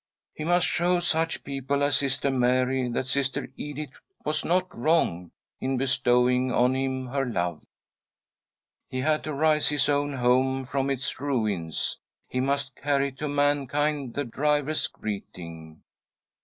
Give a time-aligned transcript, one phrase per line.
[0.33, 3.91] He must show such people as Sister Mary that Sister Edith
[4.25, 7.63] was not wrong in bestowing on him her love;
[8.87, 13.27] he had to raise his own home from its ruins, he must carry to.
[13.27, 15.83] mankind the driver's greeting.